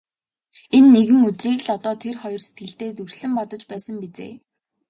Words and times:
Энэ 0.75 0.89
нэгэн 0.95 1.19
өдрийг 1.29 1.59
л 1.65 1.69
одоо 1.75 1.95
тэр 2.03 2.15
хоёр 2.23 2.41
сэтгэлдээ 2.45 2.91
дүрслэн 2.93 3.31
бодож 3.37 3.61
байсан 3.71 3.95
биз 4.01 4.15
ээ. 4.27 4.33